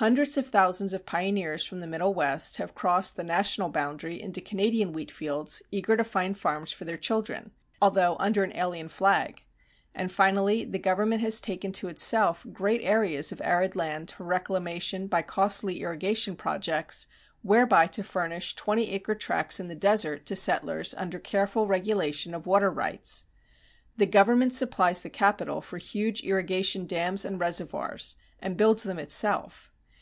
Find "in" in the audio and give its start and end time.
19.58-19.68